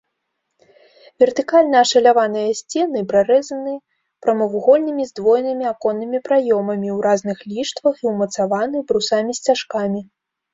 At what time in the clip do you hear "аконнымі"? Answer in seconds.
5.73-6.23